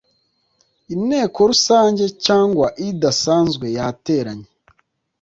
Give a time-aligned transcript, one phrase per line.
[0.93, 4.49] i nteko rusange cyangwa idasanzwe yateranye